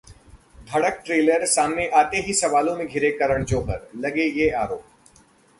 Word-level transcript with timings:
Dhadak 0.69 1.03
trailer 1.05 1.45
सामने 1.45 1.87
आते 1.99 2.21
ही 2.21 2.33
सवालों 2.33 2.75
में 2.75 2.85
घिरे 2.87 3.11
करण 3.11 3.45
जौहर, 3.45 3.87
लगे 3.97 4.25
ये 4.31 4.49
आरोप 4.63 4.83